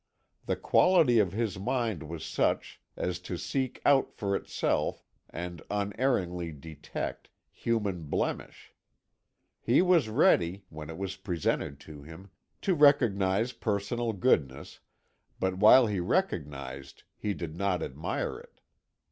[0.47, 6.51] The quality of his mind was such as to seek out for itself, and unerringly
[6.51, 8.73] detect, human blemish.
[9.59, 12.31] He was ready, when it was presented to him,
[12.63, 14.79] to recognise personal goodness,
[15.39, 18.59] but while he recognised he did not admire it.